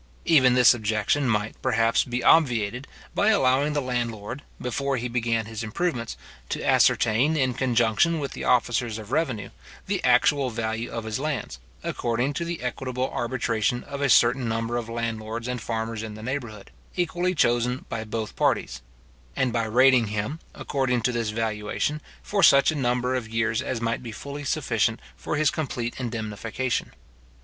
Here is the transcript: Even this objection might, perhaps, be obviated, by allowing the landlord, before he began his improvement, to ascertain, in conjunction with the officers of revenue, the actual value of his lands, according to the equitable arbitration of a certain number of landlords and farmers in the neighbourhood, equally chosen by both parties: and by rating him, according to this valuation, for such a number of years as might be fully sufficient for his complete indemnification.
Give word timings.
Even 0.25 0.55
this 0.55 0.73
objection 0.73 1.29
might, 1.29 1.61
perhaps, 1.61 2.03
be 2.03 2.23
obviated, 2.23 2.87
by 3.13 3.27
allowing 3.29 3.73
the 3.73 3.81
landlord, 3.83 4.41
before 4.59 4.97
he 4.97 5.07
began 5.07 5.45
his 5.45 5.61
improvement, 5.63 6.15
to 6.49 6.63
ascertain, 6.65 7.37
in 7.37 7.53
conjunction 7.53 8.17
with 8.17 8.31
the 8.31 8.43
officers 8.43 8.97
of 8.97 9.11
revenue, 9.11 9.51
the 9.85 10.03
actual 10.03 10.49
value 10.49 10.89
of 10.89 11.03
his 11.03 11.19
lands, 11.19 11.59
according 11.83 12.33
to 12.33 12.43
the 12.43 12.63
equitable 12.63 13.11
arbitration 13.11 13.83
of 13.83 14.01
a 14.01 14.09
certain 14.09 14.49
number 14.49 14.75
of 14.75 14.89
landlords 14.89 15.47
and 15.47 15.61
farmers 15.61 16.01
in 16.01 16.15
the 16.15 16.23
neighbourhood, 16.23 16.71
equally 16.95 17.35
chosen 17.35 17.85
by 17.87 18.03
both 18.03 18.35
parties: 18.35 18.81
and 19.35 19.53
by 19.53 19.65
rating 19.65 20.07
him, 20.07 20.39
according 20.55 21.01
to 21.03 21.11
this 21.11 21.29
valuation, 21.29 22.01
for 22.23 22.41
such 22.41 22.71
a 22.71 22.75
number 22.75 23.13
of 23.13 23.29
years 23.29 23.61
as 23.61 23.79
might 23.79 24.01
be 24.01 24.11
fully 24.11 24.43
sufficient 24.43 24.99
for 25.15 25.35
his 25.35 25.51
complete 25.51 25.99
indemnification. 25.99 26.91